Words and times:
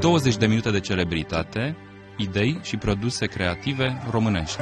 20 0.00 0.36
de 0.36 0.46
minute 0.46 0.70
de 0.70 0.80
celebritate, 0.80 1.76
idei 2.16 2.58
și 2.62 2.76
produse 2.76 3.26
creative 3.26 4.02
românești. 4.10 4.58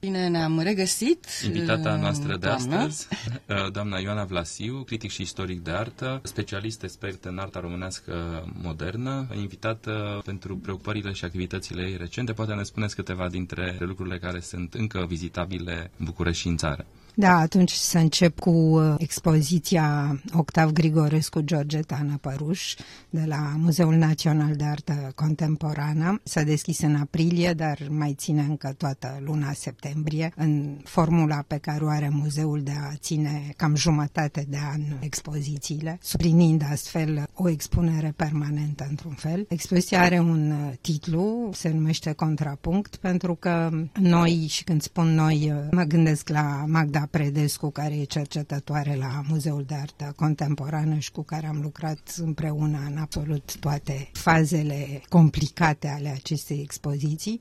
Bine 0.00 0.28
ne-am 0.28 0.60
regăsit. 0.60 1.26
Invitata 1.44 1.96
noastră 1.96 2.36
de 2.36 2.46
doamnă. 2.46 2.76
astăzi, 2.76 3.08
doamna 3.76 3.98
Ioana 3.98 4.24
Vlasiu, 4.24 4.82
critic 4.82 5.10
și 5.10 5.22
istoric 5.22 5.60
de 5.60 5.70
artă, 5.70 6.20
specialist 6.22 6.82
expert 6.82 7.24
în 7.24 7.38
arta 7.38 7.60
românească 7.60 8.44
modernă, 8.62 9.26
invitată 9.36 10.20
pentru 10.24 10.56
preocupările 10.56 11.12
și 11.12 11.24
activitățile 11.24 11.82
ei 11.82 11.96
recente. 11.96 12.32
Poate 12.32 12.52
ne 12.52 12.62
spuneți 12.62 12.94
câteva 12.94 13.28
dintre 13.28 13.76
lucrurile 13.78 14.18
care 14.18 14.40
sunt 14.40 14.74
încă 14.74 15.04
vizitabile 15.08 15.90
în 15.98 16.04
București 16.04 16.40
și 16.40 16.48
în 16.48 16.56
țară. 16.56 16.86
Da, 17.16 17.38
atunci 17.38 17.70
să 17.70 17.98
încep 17.98 18.38
cu 18.38 18.50
uh, 18.50 18.94
expoziția 18.98 20.20
Octav 20.32 20.70
Grigorescu 20.70 21.40
Georgeta 21.40 22.06
Năpăruș 22.08 22.74
de 23.10 23.24
la 23.26 23.52
Muzeul 23.56 23.94
Național 23.94 24.54
de 24.54 24.64
Artă 24.64 25.12
Contemporană. 25.14 26.20
S-a 26.22 26.42
deschis 26.42 26.80
în 26.80 26.94
aprilie, 26.94 27.52
dar 27.52 27.78
mai 27.90 28.14
ține 28.16 28.40
încă 28.40 28.74
toată 28.76 29.20
luna 29.24 29.52
septembrie 29.52 30.32
în 30.36 30.76
formula 30.84 31.44
pe 31.46 31.56
care 31.56 31.84
o 31.84 31.88
are 31.88 32.08
muzeul 32.12 32.62
de 32.62 32.72
a 32.90 32.94
ține 32.94 33.52
cam 33.56 33.74
jumătate 33.74 34.46
de 34.48 34.58
an 34.72 34.80
expozițiile, 35.00 35.98
suprinind 36.02 36.62
astfel 36.70 37.26
o 37.34 37.48
expunere 37.48 38.12
permanentă 38.16 38.86
într-un 38.88 39.12
fel. 39.14 39.46
Expoziția 39.48 40.02
are 40.02 40.18
un 40.18 40.50
uh, 40.50 40.72
titlu, 40.80 41.50
se 41.52 41.70
numește 41.70 42.12
Contrapunct, 42.12 42.96
pentru 42.96 43.34
că 43.34 43.70
noi, 44.00 44.46
și 44.48 44.64
când 44.64 44.82
spun 44.82 45.14
noi, 45.14 45.52
uh, 45.54 45.68
mă 45.70 45.82
gândesc 45.82 46.28
la 46.28 46.64
Magda 46.66 47.03
Predescu, 47.10 47.70
care 47.70 47.94
e 47.94 48.04
cercetătoare 48.04 48.94
la 48.94 49.22
Muzeul 49.28 49.64
de 49.66 49.74
Artă 49.74 50.12
Contemporană 50.16 50.98
și 50.98 51.10
cu 51.12 51.22
care 51.22 51.46
am 51.46 51.60
lucrat 51.62 52.14
împreună 52.16 52.84
în 52.90 52.96
absolut 52.96 53.56
toate 53.56 54.10
fazele 54.12 55.02
complicate 55.08 55.88
ale 55.88 56.08
acestei 56.08 56.60
expoziții. 56.60 57.40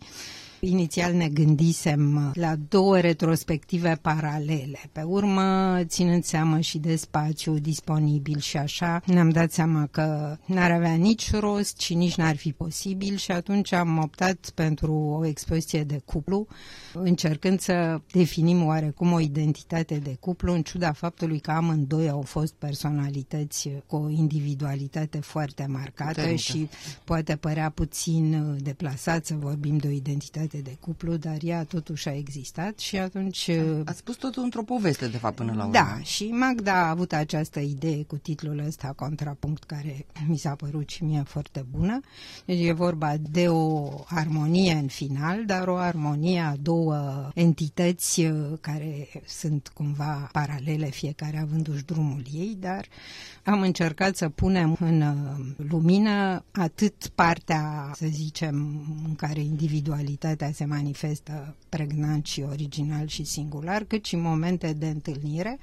Inițial 0.65 1.13
ne 1.13 1.29
gândisem 1.29 2.31
la 2.33 2.55
două 2.69 2.99
retrospective 2.99 3.97
paralele. 4.01 4.79
Pe 4.91 5.01
urmă, 5.01 5.77
ținând 5.83 6.23
seama 6.23 6.59
și 6.59 6.77
de 6.77 6.95
spațiu 6.95 7.57
disponibil 7.59 8.39
și 8.39 8.57
așa, 8.57 9.01
ne-am 9.05 9.29
dat 9.29 9.51
seama 9.51 9.87
că 9.91 10.37
n-ar 10.45 10.71
avea 10.71 10.93
nici 10.93 11.31
rost 11.35 11.79
și 11.79 11.93
nici 11.93 12.15
n-ar 12.15 12.35
fi 12.35 12.51
posibil 12.51 13.15
și 13.15 13.31
atunci 13.31 13.71
am 13.71 13.97
optat 13.97 14.51
pentru 14.55 14.93
o 14.93 15.25
expoziție 15.25 15.83
de 15.83 16.01
cuplu, 16.05 16.47
încercând 16.93 17.59
să 17.59 18.01
definim 18.11 18.65
oarecum 18.65 19.11
o 19.11 19.19
identitate 19.19 19.95
de 19.95 20.17
cuplu, 20.19 20.53
în 20.53 20.61
ciuda 20.61 20.91
faptului 20.91 21.39
că 21.39 21.51
amândoi 21.51 22.09
au 22.09 22.21
fost 22.21 22.53
personalități 22.53 23.69
cu 23.87 23.95
o 23.95 24.09
individualitate 24.09 25.19
foarte 25.19 25.65
marcată 25.69 26.09
Puternică. 26.11 26.41
și 26.41 26.69
poate 27.03 27.35
părea 27.35 27.69
puțin 27.69 28.57
deplasat 28.61 29.25
să 29.25 29.35
vorbim 29.39 29.77
de 29.77 29.87
o 29.87 29.91
identitate 29.91 30.51
de 30.57 30.77
cuplu, 30.79 31.15
dar 31.15 31.37
ea 31.41 31.63
totuși 31.63 32.07
a 32.07 32.15
existat 32.15 32.79
și 32.79 32.97
atunci... 32.97 33.49
Ați 33.85 33.97
spus 33.97 34.15
totul 34.15 34.43
într-o 34.43 34.63
poveste, 34.63 35.07
de 35.07 35.17
fapt, 35.17 35.35
până 35.35 35.53
la 35.53 35.59
urmă. 35.59 35.71
Da, 35.73 35.99
și 36.01 36.23
Magda 36.23 36.73
a 36.73 36.89
avut 36.89 37.13
această 37.13 37.59
idee 37.59 38.03
cu 38.03 38.15
titlul 38.15 38.63
ăsta, 38.67 38.93
Contrapunct, 38.95 39.63
care 39.63 40.05
mi 40.27 40.37
s-a 40.37 40.55
părut 40.55 40.89
și 40.89 41.03
mie 41.03 41.23
foarte 41.25 41.65
bună. 41.71 41.99
Deci 42.45 42.65
e 42.67 42.71
vorba 42.71 43.13
de 43.31 43.47
o 43.47 43.89
armonie 44.05 44.73
în 44.73 44.87
final, 44.87 45.45
dar 45.45 45.67
o 45.67 45.75
armonie 45.75 46.39
a 46.39 46.55
două 46.61 47.29
entități 47.33 48.21
uh, 48.21 48.57
care 48.61 49.07
sunt 49.25 49.71
cumva 49.73 50.29
paralele, 50.31 50.89
fiecare 50.89 51.39
avându-și 51.39 51.83
drumul 51.83 52.21
ei, 52.33 52.57
dar 52.59 52.85
am 53.43 53.61
încercat 53.61 54.15
să 54.15 54.29
punem 54.29 54.77
în 54.79 55.01
uh, 55.01 55.45
lumină 55.69 56.43
atât 56.51 57.07
partea, 57.15 57.91
să 57.95 58.05
zicem, 58.09 58.55
în 59.07 59.15
care 59.15 59.39
individualitatea 59.39 60.42
se 60.51 60.65
manifestă 60.65 61.55
pregnant 61.69 62.25
și 62.25 62.41
original 62.41 63.07
și 63.07 63.23
singular, 63.23 63.83
cât 63.83 64.05
și 64.05 64.15
momente 64.15 64.73
de 64.73 64.87
întâlnire 64.87 65.59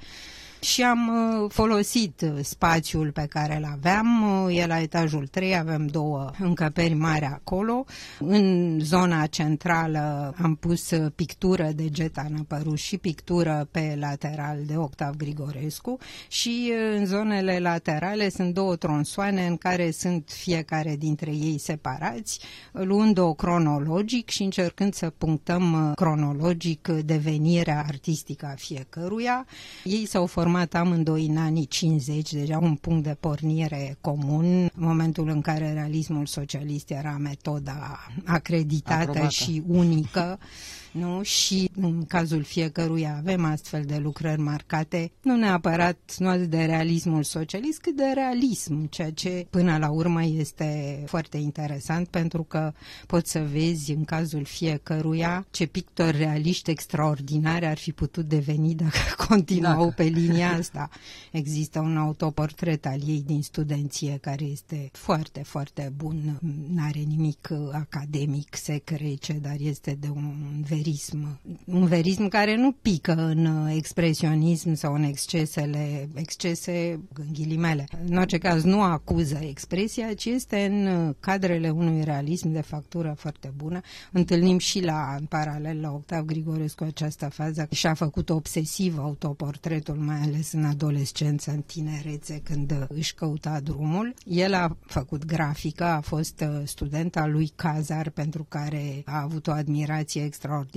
și 0.61 0.83
am 0.83 1.07
uh, 1.07 1.49
folosit 1.51 2.21
uh, 2.21 2.39
spațiul 2.41 3.11
pe 3.11 3.25
care 3.29 3.55
îl 3.57 3.63
aveam, 3.71 4.43
uh, 4.45 4.57
e 4.57 4.65
la 4.65 4.79
etajul 4.79 5.27
3, 5.27 5.57
avem 5.57 5.87
două 5.87 6.31
încăperi 6.39 6.93
mari 6.93 7.25
acolo. 7.25 7.85
În 8.19 8.79
zona 8.79 9.25
centrală 9.25 10.35
am 10.41 10.55
pus 10.55 10.91
uh, 10.91 11.11
pictură 11.15 11.71
de 11.75 11.89
Geta 11.89 12.25
Năpăru 12.29 12.75
și 12.75 12.97
pictură 12.97 13.67
pe 13.71 13.97
lateral 13.99 14.57
de 14.65 14.77
Octav 14.77 15.15
Grigorescu 15.15 15.97
și 16.27 16.71
uh, 16.71 16.97
în 16.97 17.05
zonele 17.05 17.59
laterale 17.59 18.29
sunt 18.29 18.53
două 18.53 18.75
tronsoane 18.75 19.45
în 19.45 19.57
care 19.57 19.91
sunt 19.91 20.29
fiecare 20.33 20.95
dintre 20.95 21.31
ei 21.31 21.57
separați, 21.57 22.39
luând-o 22.71 23.33
cronologic 23.33 24.29
și 24.29 24.43
încercând 24.43 24.93
să 24.93 25.09
punctăm 25.17 25.87
uh, 25.87 25.91
cronologic 25.95 26.87
uh, 26.91 26.99
devenirea 27.05 27.83
artistică 27.87 28.45
a 28.45 28.55
fiecăruia. 28.55 29.45
Ei 29.83 30.05
s-au 30.05 30.25
format 30.25 30.49
amândoi 30.73 31.25
în 31.25 31.37
anii 31.37 31.65
50, 31.65 32.33
deja 32.33 32.57
un 32.57 32.75
punct 32.75 33.03
de 33.03 33.17
pornire 33.19 33.97
comun, 34.01 34.45
în 34.45 34.69
momentul 34.75 35.29
în 35.29 35.41
care 35.41 35.73
realismul 35.73 36.25
socialist 36.25 36.89
era 36.89 37.17
metoda 37.19 37.99
acreditată 38.25 39.01
Aprobată. 39.01 39.29
și 39.29 39.63
unică. 39.67 40.39
Nu? 40.91 41.21
Și 41.23 41.69
în 41.75 42.05
cazul 42.05 42.43
fiecăruia 42.43 43.15
avem 43.17 43.45
astfel 43.45 43.83
de 43.83 43.97
lucrări 43.97 44.41
marcate, 44.41 45.11
nu 45.21 45.35
neapărat 45.35 46.15
nu 46.17 46.27
atât 46.27 46.49
de 46.49 46.65
realismul 46.65 47.23
socialist, 47.23 47.81
cât 47.81 47.95
de 47.95 48.11
realism, 48.13 48.89
ceea 48.89 49.11
ce 49.11 49.47
până 49.49 49.77
la 49.77 49.89
urmă 49.89 50.23
este 50.23 51.03
foarte 51.05 51.37
interesant 51.37 52.07
pentru 52.07 52.43
că 52.43 52.73
poți 53.07 53.31
să 53.31 53.39
vezi 53.51 53.91
în 53.91 54.05
cazul 54.05 54.43
fiecăruia 54.43 55.45
ce 55.51 55.65
pictori 55.65 56.17
realiști 56.17 56.69
extraordinari 56.69 57.65
ar 57.65 57.77
fi 57.77 57.91
putut 57.91 58.25
deveni 58.25 58.75
dacă 58.75 58.97
continuau 59.27 59.83
Dacă. 59.83 59.93
pe 59.95 60.03
linia 60.03 60.51
asta. 60.57 60.89
Există 61.31 61.79
un 61.79 61.97
autoportret 61.97 62.85
al 62.85 62.99
ei 63.07 63.23
din 63.25 63.41
studenție 63.41 64.17
care 64.21 64.45
este 64.45 64.89
foarte, 64.93 65.41
foarte 65.43 65.93
bun. 65.95 66.39
N-are 66.73 66.99
nimic 66.99 67.47
uh, 67.51 67.57
academic, 67.71 68.55
se 68.55 68.81
crece, 68.83 69.33
dar 69.33 69.55
este 69.59 69.97
de 69.99 70.07
un 70.15 70.63
verism. 70.81 71.39
Un 71.65 71.85
verism 71.85 72.27
care 72.27 72.55
nu 72.55 72.71
pică 72.71 73.13
în 73.13 73.45
uh, 73.45 73.73
expresionism 73.75 74.73
sau 74.73 74.93
în 74.93 75.03
excesele, 75.03 76.09
excese 76.13 76.99
în 77.13 77.25
ghilimele. 77.33 77.87
În 78.07 78.17
orice 78.17 78.37
caz 78.37 78.63
nu 78.63 78.81
acuză 78.81 79.39
expresia, 79.41 80.13
ci 80.13 80.25
este 80.25 80.65
în 80.65 80.85
uh, 80.85 81.15
cadrele 81.19 81.69
unui 81.69 82.03
realism 82.03 82.51
de 82.51 82.61
factură 82.61 83.15
foarte 83.17 83.53
bună. 83.55 83.81
Întâlnim 84.11 84.57
și 84.57 84.83
la, 84.83 85.15
în 85.19 85.25
paralel 85.25 85.81
la 85.81 85.91
Octav 85.91 86.25
Grigorescu 86.25 86.83
această 86.83 87.29
fază 87.29 87.67
și 87.71 87.87
a 87.87 87.93
făcut 87.93 88.29
obsesiv 88.29 88.97
autoportretul, 88.97 89.95
mai 89.95 90.19
ales 90.21 90.51
în 90.51 90.65
adolescență, 90.65 91.51
în 91.51 91.61
tinerețe, 91.61 92.41
când 92.43 92.71
uh, 92.71 92.85
își 92.87 93.13
căuta 93.13 93.59
drumul. 93.59 94.13
El 94.25 94.53
a 94.53 94.77
făcut 94.85 95.25
grafică, 95.25 95.83
a 95.83 96.01
fost 96.01 96.41
uh, 96.41 96.61
student 96.63 97.15
al 97.17 97.31
lui 97.31 97.51
Cazar, 97.55 98.09
pentru 98.09 98.45
care 98.49 99.01
a 99.05 99.21
avut 99.21 99.47
o 99.47 99.51
admirație 99.51 100.23
extraordinară 100.23 100.69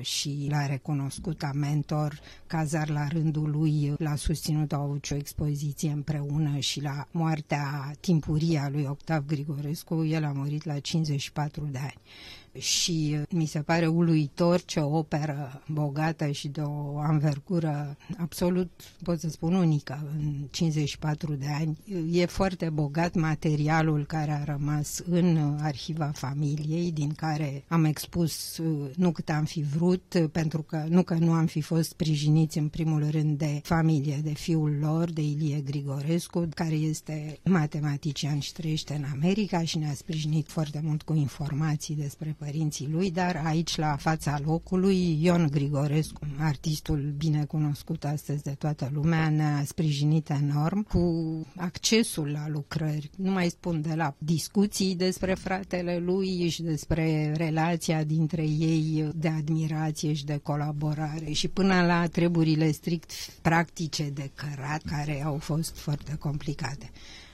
și 0.00 0.46
l-a 0.50 0.66
recunoscut 0.66 1.38
ca 1.38 1.50
mentor. 1.54 2.20
Cazar, 2.46 2.88
la 2.88 3.06
rândul 3.08 3.50
lui, 3.50 3.94
l-a 3.98 4.16
susținut, 4.16 4.72
au 4.72 4.82
avut 4.82 5.04
și 5.04 5.12
o 5.12 5.16
expoziție 5.16 5.90
împreună 5.90 6.58
și 6.58 6.82
la 6.82 7.06
moartea 7.10 7.92
timpurie 8.00 8.58
a 8.58 8.68
lui 8.68 8.84
Octav 8.84 9.26
Grigorescu, 9.26 10.04
el 10.04 10.24
a 10.24 10.32
murit 10.32 10.64
la 10.64 10.78
54 10.78 11.68
de 11.70 11.78
ani 11.78 12.00
și 12.58 13.16
uh, 13.20 13.22
mi 13.30 13.46
se 13.46 13.58
pare 13.58 13.86
uluitor 13.86 14.60
ce 14.60 14.80
operă 14.80 15.62
bogată 15.68 16.30
și 16.30 16.48
de 16.48 16.60
o 16.60 16.98
anvergură 16.98 17.96
absolut, 18.18 18.70
pot 19.02 19.20
să 19.20 19.28
spun, 19.28 19.54
unică 19.54 20.06
în 20.18 20.34
54 20.50 21.34
de 21.34 21.46
ani. 21.58 21.78
E 22.10 22.26
foarte 22.26 22.70
bogat 22.70 23.14
materialul 23.14 24.04
care 24.06 24.30
a 24.30 24.44
rămas 24.44 25.02
în 25.10 25.36
uh, 25.36 25.58
arhiva 25.60 26.10
familiei, 26.14 26.92
din 26.92 27.12
care 27.12 27.64
am 27.68 27.84
expus 27.84 28.56
uh, 28.58 28.90
nu 28.96 29.10
cât 29.12 29.28
am 29.28 29.44
fi 29.44 29.62
vrut, 29.62 30.14
uh, 30.14 30.24
pentru 30.32 30.62
că 30.62 30.84
nu 30.88 31.02
că 31.02 31.14
nu 31.14 31.32
am 31.32 31.46
fi 31.46 31.60
fost 31.60 31.88
sprijiniți 31.88 32.58
în 32.58 32.68
primul 32.68 33.06
rând 33.10 33.38
de 33.38 33.60
familie, 33.62 34.20
de 34.22 34.32
fiul 34.32 34.76
lor, 34.80 35.10
de 35.10 35.22
Ilie 35.22 35.60
Grigorescu, 35.60 36.48
care 36.54 36.74
este 36.74 37.38
matematician 37.44 38.38
și 38.38 38.52
trăiește 38.52 38.94
în 38.94 39.04
America 39.12 39.62
și 39.64 39.78
ne-a 39.78 39.94
sprijinit 39.94 40.48
foarte 40.48 40.80
mult 40.84 41.02
cu 41.02 41.14
informații 41.14 41.94
despre 41.94 42.34
părinții 42.44 42.88
lui, 42.90 43.10
dar 43.10 43.42
aici 43.44 43.76
la 43.76 43.96
fața 43.96 44.38
locului 44.44 45.24
Ion 45.24 45.48
Grigorescu, 45.50 46.20
artistul 46.38 47.14
bine 47.16 47.44
cunoscut 47.44 48.04
astăzi 48.04 48.42
de 48.42 48.50
toată 48.58 48.90
lumea, 48.92 49.28
ne-a 49.28 49.62
sprijinit 49.64 50.30
enorm 50.30 50.82
cu 50.82 51.02
accesul 51.56 52.28
la 52.28 52.48
lucrări. 52.48 53.10
Nu 53.16 53.30
mai 53.30 53.48
spun 53.48 53.80
de 53.80 53.94
la 53.94 54.14
discuții 54.18 54.94
despre 54.96 55.34
fratele 55.34 55.98
lui 55.98 56.48
și 56.48 56.62
despre 56.62 57.34
relația 57.36 58.04
dintre 58.04 58.42
ei 58.42 59.10
de 59.14 59.28
admirație 59.28 60.12
și 60.12 60.24
de 60.24 60.36
colaborare 60.42 61.30
și 61.30 61.48
până 61.48 61.82
la 61.86 62.06
treburile 62.06 62.70
strict 62.70 63.10
practice 63.42 64.10
de 64.14 64.30
cărat 64.34 64.82
care 64.86 65.22
au 65.24 65.36
fost 65.38 65.76
foarte 65.76 66.16
complicate. 66.18 66.90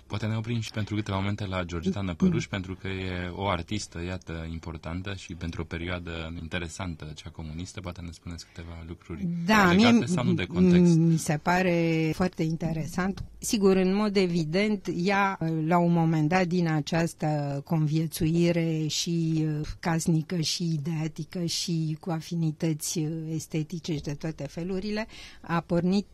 Poate 0.06 0.26
ne 0.26 0.36
oprim 0.36 0.60
și 0.60 0.70
pentru 0.70 0.94
câteva 0.94 1.16
momente 1.16 1.46
la 1.46 1.64
Georgeta 1.64 2.00
Năpăruș, 2.00 2.42
mm. 2.42 2.50
pentru 2.50 2.74
că 2.74 2.88
e 2.88 3.28
o 3.34 3.48
artistă, 3.48 4.02
iată, 4.02 4.48
importantă 4.52 5.14
și 5.14 5.34
pentru 5.34 5.60
o 5.60 5.64
perioadă 5.64 6.34
interesantă, 6.40 7.12
cea 7.14 7.30
comunistă. 7.30 7.80
Poate 7.80 8.00
ne 8.00 8.10
spuneți 8.10 8.46
câteva 8.46 8.84
lucruri 8.86 9.26
da, 9.46 9.72
legate 9.72 9.92
mie, 9.92 10.06
sau 10.06 10.24
nu 10.24 10.32
de 10.32 10.44
context. 10.44 10.96
Mi 10.96 11.18
se 11.18 11.38
pare 11.42 12.10
foarte 12.14 12.42
interesant. 12.42 13.24
Sigur, 13.38 13.76
în 13.76 13.94
mod 13.94 14.16
evident, 14.16 14.88
ea, 14.96 15.38
la 15.66 15.78
un 15.78 15.92
moment 15.92 16.28
dat, 16.28 16.46
din 16.46 16.68
această 16.68 17.60
conviețuire 17.64 18.86
și 18.86 19.44
uh, 19.46 19.66
casnică 19.80 20.40
și 20.40 20.72
ideatică 20.72 21.44
și 21.44 21.96
cu 22.00 22.10
afinități 22.10 22.98
uh, 22.98 23.10
estetice 23.30 23.94
și 23.94 24.00
de 24.00 24.14
toate 24.14 24.46
felurile, 24.46 25.06
a 25.40 25.60
pornit 25.60 26.06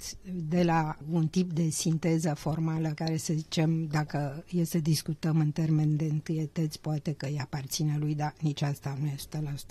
de 0.48 0.62
la 0.62 0.96
un 1.10 1.26
tip 1.26 1.52
de 1.52 1.68
sinteză 1.68 2.34
formală 2.36 2.88
care, 2.88 3.16
să 3.16 3.32
zicem, 3.32 3.81
dacă 3.90 4.44
e 4.50 4.64
să 4.64 4.78
discutăm 4.78 5.38
în 5.38 5.50
termen 5.50 5.96
de 5.96 6.04
întâietăți, 6.04 6.80
poate 6.80 7.12
că 7.12 7.26
îi 7.26 7.38
aparține 7.40 7.96
lui, 7.98 8.14
dar 8.14 8.34
nici 8.40 8.62
asta 8.62 8.98
nu 9.00 9.06
e 9.06 9.14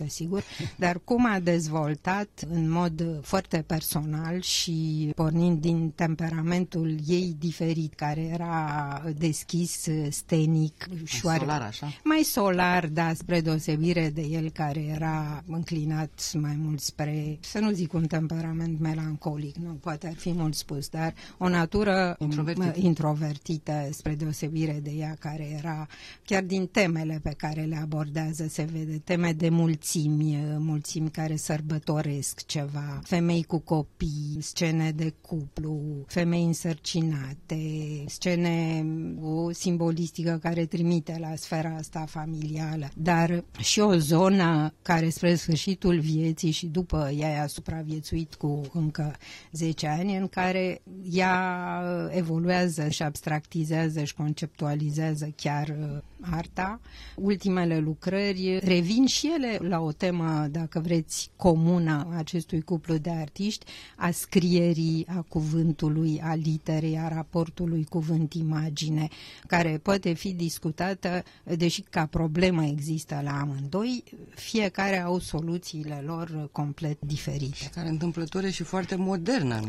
100% 0.03 0.07
sigur, 0.07 0.43
dar 0.75 0.99
cum 1.03 1.25
a 1.25 1.39
dezvoltat 1.39 2.29
în 2.49 2.69
mod 2.69 3.19
foarte 3.21 3.63
personal 3.67 4.41
și 4.41 5.11
pornind 5.15 5.61
din 5.61 5.89
temperamentul 5.95 6.95
ei 7.07 7.35
diferit, 7.39 7.93
care 7.93 8.21
era 8.21 9.03
deschis, 9.17 9.87
stenic, 10.09 10.87
și 11.03 11.25
mai 11.25 11.37
solar, 11.37 11.61
așa? 11.61 11.87
Mai 12.03 12.21
solar, 12.23 12.87
da, 12.87 13.13
spre 13.13 13.41
deosebire 13.41 14.09
de 14.09 14.21
el 14.21 14.49
care 14.49 14.79
era 14.79 15.43
înclinat 15.47 16.31
mai 16.33 16.55
mult 16.57 16.79
spre, 16.79 17.37
să 17.39 17.59
nu 17.59 17.71
zic 17.71 17.93
un 17.93 18.07
temperament 18.07 18.79
melancolic, 18.79 19.55
nu, 19.55 19.69
poate 19.69 20.07
ar 20.07 20.15
fi 20.15 20.31
mult 20.33 20.55
spus, 20.55 20.89
dar 20.89 21.13
o 21.37 21.49
natură 21.49 22.15
introvertită, 22.19 22.79
introvertită 22.79 23.87
spre 24.01 24.15
deosebire 24.15 24.79
de 24.83 24.91
ea 24.91 25.15
care 25.19 25.49
era 25.57 25.87
chiar 26.25 26.43
din 26.43 26.67
temele 26.67 27.19
pe 27.23 27.33
care 27.37 27.61
le 27.61 27.75
abordează 27.77 28.47
se 28.47 28.63
vede 28.63 28.97
teme 29.03 29.31
de 29.33 29.49
mulțimi, 29.49 30.37
mulțimi 30.57 31.09
care 31.09 31.35
sărbătoresc 31.35 32.45
ceva, 32.45 32.99
femei 33.03 33.43
cu 33.43 33.57
copii, 33.59 34.37
scene 34.39 34.91
de 34.91 35.13
cuplu, 35.21 35.81
femei 36.07 36.43
însărcinate, 36.43 37.63
scene 38.07 38.85
o 39.21 39.51
simbolistică 39.51 40.39
care 40.41 40.65
trimite 40.65 41.17
la 41.19 41.35
sfera 41.35 41.75
asta 41.75 42.05
familială, 42.07 42.89
dar 42.95 43.43
și 43.59 43.79
o 43.79 43.95
zonă 43.97 44.73
care 44.81 45.09
spre 45.09 45.35
sfârșitul 45.35 45.99
vieții 45.99 46.51
și 46.51 46.65
după 46.65 47.11
ea 47.17 47.43
a 47.43 47.47
supraviețuit 47.47 48.33
cu 48.33 48.61
încă 48.73 49.15
10 49.51 49.87
ani 49.87 50.17
în 50.17 50.27
care 50.27 50.81
ea 51.11 51.81
evoluează 52.09 52.89
și 52.89 53.03
abstractizează 53.03 53.90
analizează 53.91 54.03
și 54.03 54.13
conceptualizează 54.13 55.33
chiar 55.35 55.67
uh, 55.67 55.97
arta. 56.21 56.79
Ultimele 57.15 57.79
lucrări 57.79 58.59
revin 58.63 59.05
și 59.05 59.31
ele 59.35 59.57
la 59.67 59.79
o 59.79 59.91
temă, 59.91 60.47
dacă 60.51 60.79
vreți, 60.79 61.29
comună 61.35 62.07
a 62.11 62.17
acestui 62.17 62.61
cuplu 62.61 62.97
de 62.97 63.09
artiști, 63.09 63.65
a 63.95 64.11
scrierii, 64.11 65.05
a 65.07 65.25
cuvântului, 65.27 66.21
a 66.23 66.33
literei, 66.33 66.97
a 66.97 67.07
raportului 67.07 67.85
cuvânt-imagine, 67.89 69.07
care 69.47 69.79
poate 69.83 70.13
fi 70.13 70.33
discutată, 70.33 71.23
deși 71.43 71.81
ca 71.81 72.05
problemă 72.05 72.65
există 72.65 73.21
la 73.23 73.39
amândoi, 73.39 74.03
fiecare 74.35 74.99
au 75.01 75.19
soluțiile 75.19 76.03
lor 76.05 76.49
complet 76.51 76.97
diferite. 77.01 77.55
Și 77.55 77.69
care 77.69 77.89
întâmplătoare 77.89 78.49
și 78.49 78.63
foarte 78.63 78.95
modernă, 78.95 79.59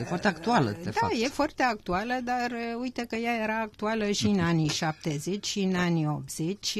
e 0.00 0.04
foarte 0.04 0.28
actuală, 0.28 0.70
de 0.70 0.82
da, 0.84 0.90
fapt. 0.90 1.12
Da, 1.12 1.18
e 1.18 1.28
foarte 1.28 1.62
actuală, 1.62 2.20
dar 2.24 2.50
uh, 2.50 2.80
uite 2.80 3.04
că 3.08 3.16
ea 3.16 3.42
era 3.42 3.70
actuală 3.72 4.10
și 4.10 4.26
în 4.26 4.38
anii 4.38 4.68
70 4.68 5.46
și 5.46 5.60
în 5.60 5.74
anii 5.74 6.06
80. 6.06 6.78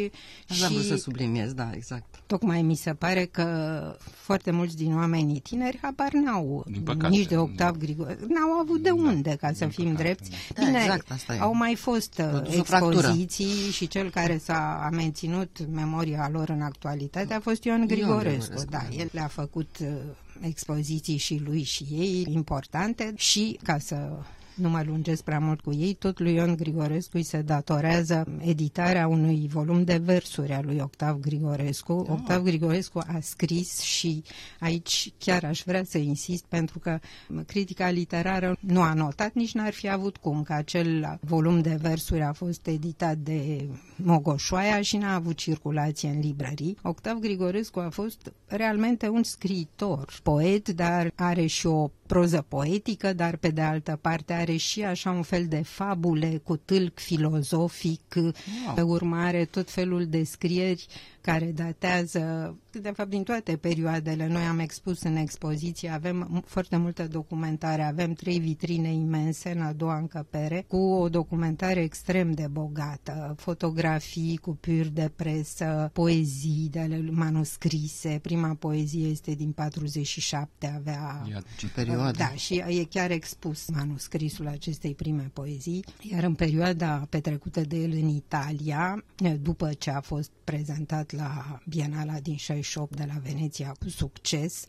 Asta 0.49 0.69
și 0.69 0.87
să 0.87 0.97
subliniez, 0.97 1.53
da, 1.53 1.71
exact. 1.75 2.23
Tocmai 2.27 2.63
mi 2.63 2.75
se 2.75 2.95
pare 2.95 3.25
că 3.25 3.97
foarte 4.15 4.51
mulți 4.51 4.77
din 4.77 4.95
oamenii 4.95 5.41
tineri 5.41 5.79
habar 5.83 6.13
n-au 6.13 6.65
nici 7.09 7.27
de 7.27 7.37
Octav 7.37 7.77
Grigore, 7.77 8.19
n-au 8.29 8.51
avut 8.61 8.83
de 8.83 8.89
da, 8.89 8.95
unde, 8.95 9.37
ca 9.41 9.53
să 9.53 9.67
fim 9.67 9.85
păcate, 9.85 10.03
drepți. 10.03 10.31
Da, 10.55 10.65
Bine, 10.65 10.79
exact, 10.79 11.11
asta 11.11 11.35
e. 11.35 11.39
au 11.39 11.55
mai 11.55 11.75
fost 11.75 12.23
uh, 12.33 12.57
expoziții 12.57 13.71
și 13.71 13.89
cel 13.89 14.11
care 14.11 14.39
s-a 14.39 14.89
menținut 14.93 15.67
memoria 15.71 16.29
lor 16.33 16.49
în 16.49 16.61
actualitate 16.61 17.35
a 17.35 17.41
fost 17.41 17.65
Ion 17.65 17.87
Grigorescu. 17.87 18.63
Da, 18.71 18.83
el 18.99 19.09
le-a 19.13 19.29
făcut 19.29 19.77
uh, 19.81 19.89
expoziții 20.41 21.17
și 21.17 21.41
lui 21.45 21.63
și 21.63 21.87
ei 21.91 22.27
importante 22.31 23.13
și 23.17 23.59
ca 23.63 23.79
să 23.79 24.11
nu 24.55 24.69
mă 24.69 24.83
lungesc 24.87 25.23
prea 25.23 25.39
mult 25.39 25.61
cu 25.61 25.73
ei, 25.73 25.95
tot 25.95 26.19
lui 26.19 26.35
Ion 26.35 26.57
Grigorescu 26.57 27.17
îi 27.17 27.23
se 27.23 27.43
datorează 27.43 28.27
editarea 28.41 29.07
unui 29.07 29.49
volum 29.49 29.85
de 29.85 29.97
versuri 29.97 30.53
a 30.53 30.61
lui 30.61 30.79
Octav 30.79 31.21
Grigorescu. 31.21 32.05
Da. 32.07 32.13
Octav 32.13 32.43
Grigorescu 32.43 32.99
a 32.99 33.19
scris 33.21 33.81
și 33.81 34.23
aici 34.61 35.13
chiar 35.19 35.45
aș 35.45 35.63
vrea 35.65 35.85
să 35.85 35.99
insist 35.99 36.45
pentru 36.49 36.79
că 36.79 36.99
critica 37.47 37.91
literară 37.91 38.57
nu 38.61 38.81
a 38.83 38.95
notat, 38.95 39.33
nici 39.35 39.55
n-ar 39.55 39.73
fi 39.73 39.89
avut 39.89 40.17
cum, 40.17 40.43
că 40.43 40.53
acel 40.53 41.19
volum 41.21 41.61
de 41.61 41.79
versuri 41.81 42.23
a 42.23 42.33
fost 42.33 42.67
editat 42.67 43.17
de 43.17 43.69
Mogoșoaia 43.97 44.83
și 44.83 44.97
n-a 44.97 45.15
avut 45.15 45.37
circulație 45.37 46.09
în 46.09 46.21
librării. 46.21 46.77
Octav 46.83 47.19
Grigorescu 47.19 47.79
a 47.79 47.89
fost 47.91 48.33
realmente 48.47 49.09
un 49.09 49.23
scriitor, 49.23 50.21
poet, 50.23 50.69
dar 50.69 51.13
are 51.15 51.47
și 51.47 51.67
o 51.67 51.91
proză 52.07 52.45
poetică, 52.49 53.13
dar 53.13 53.37
pe 53.37 53.49
de 53.49 53.61
altă 53.61 53.99
parte 54.01 54.33
are 54.43 54.57
și 54.57 54.83
așa 54.83 55.11
un 55.11 55.23
fel 55.23 55.47
de 55.47 55.63
fabule 55.63 56.41
cu 56.45 56.57
tâlc 56.57 56.99
filozofic, 56.99 58.15
wow. 58.15 58.75
pe 58.75 58.81
urmare 58.81 59.45
tot 59.45 59.71
felul 59.71 60.07
de 60.07 60.25
scrieri 60.25 60.87
care 61.21 61.53
datează, 61.55 62.57
de 62.81 62.91
fapt, 62.91 63.09
din 63.11 63.23
toate 63.23 63.57
perioadele. 63.57 64.27
Noi 64.27 64.43
am 64.43 64.59
expus 64.59 65.03
în 65.03 65.17
expoziție, 65.17 65.89
avem 65.89 66.43
foarte 66.47 66.77
multă 66.77 67.09
documentare, 67.09 67.83
avem 67.83 68.13
trei 68.13 68.39
vitrine 68.39 68.93
imense 68.93 69.51
în 69.51 69.61
a 69.61 69.73
doua 69.73 69.97
încăpere, 69.97 70.65
cu 70.69 70.77
o 70.77 71.09
documentare 71.09 71.81
extrem 71.81 72.33
de 72.33 72.47
bogată, 72.51 73.35
fotografii, 73.39 74.37
cupiri 74.37 74.89
de 74.89 75.11
presă, 75.17 75.91
poezii 75.93 76.69
de 76.71 76.81
ale 76.81 77.05
manuscrise. 77.11 78.19
Prima 78.23 78.55
poezie 78.55 79.09
este 79.09 79.35
din 79.35 79.53
47, 79.53 80.73
avea... 80.77 81.27
Iată, 81.31 81.47
ce 81.59 81.67
perioadă. 81.67 82.17
Da, 82.19 82.31
și 82.35 82.55
e 82.55 82.85
chiar 82.85 83.11
expus 83.11 83.69
manuscrisul 83.69 84.49
acestei 84.49 84.95
prime 84.95 85.31
poezii, 85.33 85.85
iar 86.01 86.23
în 86.23 86.35
perioada 86.35 87.07
petrecută 87.09 87.61
de 87.61 87.77
el 87.77 87.91
în 87.93 88.09
Italia, 88.09 89.05
după 89.41 89.73
ce 89.73 89.91
a 89.91 90.01
fost 90.01 90.31
prezentat 90.45 91.13
la 91.13 91.61
Bienala 91.69 92.21
din 92.21 92.37
68 92.63 92.97
de 92.97 93.05
la 93.13 93.21
Veneția 93.23 93.75
cu 93.81 93.89
succes. 93.89 94.65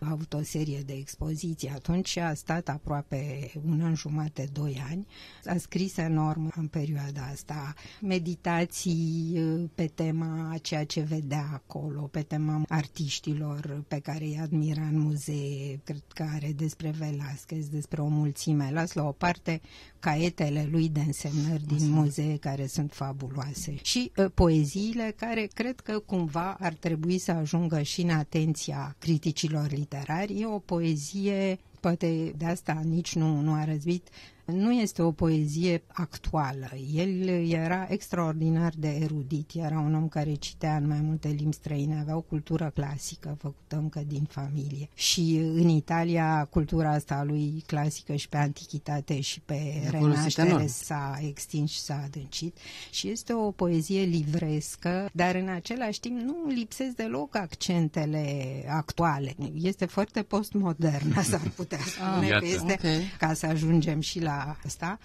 A 0.00 0.10
avut 0.10 0.32
o 0.32 0.42
serie 0.42 0.80
de 0.80 0.92
expoziții 0.92 1.68
atunci 1.68 2.08
și 2.08 2.18
a 2.18 2.34
stat 2.34 2.68
aproape 2.68 3.50
un 3.66 3.80
an 3.80 3.94
jumate, 3.94 4.48
doi 4.52 4.82
ani. 4.90 5.06
A 5.44 5.56
scris 5.56 5.96
enorm 5.96 6.52
în 6.56 6.66
perioada 6.66 7.22
asta 7.32 7.74
meditații 8.00 9.32
uh, 9.34 9.64
pe 9.74 9.86
tema 9.86 10.50
a 10.52 10.58
ceea 10.58 10.84
ce 10.84 11.00
vedea 11.00 11.50
acolo, 11.52 12.00
pe 12.00 12.22
tema 12.22 12.62
artiștilor 12.68 13.84
pe 13.88 13.98
care 13.98 14.24
îi 14.24 14.38
admira 14.42 14.82
în 14.82 14.98
muzee, 14.98 15.80
cred 15.84 16.02
că 16.14 16.26
are 16.34 16.52
despre 16.56 16.90
Velasquez, 16.98 17.68
despre 17.68 18.00
o 18.00 18.06
mulțime. 18.06 18.70
Las 18.72 18.92
la 18.92 19.06
o 19.06 19.12
parte 19.12 19.60
caietele 19.98 20.68
lui 20.70 20.88
de 20.88 21.00
însemnări 21.00 21.66
din 21.66 21.90
muzee 21.90 22.36
care 22.36 22.66
sunt 22.66 22.92
fabuloase 22.92 23.74
și 23.82 24.12
uh, 24.16 24.26
poeziile 24.34 25.14
care 25.16 25.48
cred 25.54 25.80
că 25.80 25.98
cumva 25.98 26.56
ar 26.60 26.72
trebui 26.72 27.18
să 27.18 27.32
ajungă 27.38 27.82
și 27.82 28.00
în 28.00 28.10
atenția 28.10 28.96
criticilor 28.98 29.70
literari. 29.70 30.40
E 30.40 30.46
o 30.46 30.58
poezie, 30.58 31.58
poate 31.80 32.32
de 32.36 32.44
asta 32.44 32.80
nici 32.84 33.14
nu, 33.14 33.40
nu 33.40 33.52
a 33.52 33.64
răzbit, 33.64 34.08
Nu 34.52 34.72
este 34.72 35.02
o 35.02 35.10
poezie 35.10 35.82
actuală. 35.86 36.70
El 36.94 37.28
era 37.52 37.86
extraordinar 37.90 38.72
de 38.78 38.88
erudit, 38.88 39.50
era 39.54 39.78
un 39.78 39.94
om 39.94 40.08
care 40.08 40.34
citea 40.34 40.76
în 40.76 40.86
mai 40.86 41.00
multe 41.00 41.28
limbi 41.28 41.54
străine, 41.54 41.98
avea 42.00 42.16
o 42.16 42.20
cultură 42.20 42.70
clasică 42.74 43.36
făcută 43.40 43.76
încă 43.76 44.02
din 44.06 44.26
familie. 44.30 44.88
Și 44.94 45.40
în 45.54 45.68
Italia, 45.68 46.48
cultura 46.50 46.92
asta 46.92 47.14
a 47.14 47.22
lui 47.22 47.64
clasică 47.66 48.14
și 48.14 48.28
pe 48.28 48.36
antichitate 48.36 49.20
și 49.20 49.40
pe 49.40 49.88
renaștere 49.90 50.66
s-a 50.66 51.18
extins 51.20 51.70
și 51.70 51.80
s-a 51.80 52.02
adâncit. 52.04 52.56
Și 52.90 53.08
este 53.08 53.32
o 53.32 53.50
poezie 53.50 54.02
livrescă, 54.02 55.08
dar 55.12 55.34
în 55.34 55.48
același 55.48 56.00
timp 56.00 56.20
nu 56.20 56.36
lipsesc 56.54 56.94
deloc 56.94 57.36
accentele 57.36 58.64
actuale. 58.68 59.34
Este 59.54 59.84
foarte 59.84 60.22
postmodernă, 60.22 61.22
s-ar 61.22 61.52
putea 61.56 61.78
spune, 61.78 62.32
ah, 62.32 62.38
că 62.38 62.46
este 62.46 62.76
okay. 62.78 63.02
ca 63.18 63.34
să 63.34 63.46
ajungem 63.46 64.00
și 64.00 64.20
la 64.20 64.37
asta 64.64 64.98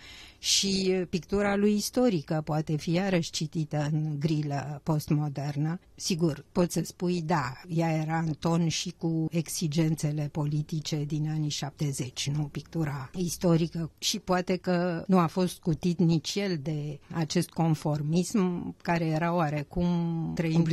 și 0.43 1.05
pictura 1.09 1.55
lui 1.55 1.75
istorică 1.75 2.41
poate 2.45 2.75
fi 2.75 2.91
iarăși 2.91 3.31
citită 3.31 3.89
în 3.91 4.19
grilă 4.19 4.81
postmodernă. 4.83 5.79
Sigur, 5.95 6.45
poți 6.51 6.73
să 6.73 6.81
spui, 6.83 7.21
da, 7.21 7.53
ea 7.67 7.91
era 7.91 8.17
în 8.17 8.33
ton 8.33 8.67
și 8.67 8.93
cu 8.97 9.27
exigențele 9.31 10.29
politice 10.31 11.03
din 11.03 11.29
anii 11.29 11.49
70, 11.49 12.29
nu 12.29 12.43
pictura 12.43 13.09
istorică 13.15 13.91
și 13.97 14.19
poate 14.19 14.55
că 14.55 15.03
nu 15.07 15.17
a 15.17 15.27
fost 15.27 15.59
cutit 15.59 15.99
nici 15.99 16.35
el 16.35 16.59
de 16.61 16.99
acest 17.11 17.49
conformism 17.49 18.75
care 18.81 19.05
era 19.05 19.33
oarecum 19.33 20.31
trăind 20.35 20.63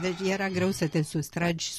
Deci 0.00 0.28
era 0.28 0.48
greu 0.48 0.70
să 0.70 0.86
te 0.86 1.02
sustragi 1.02 1.70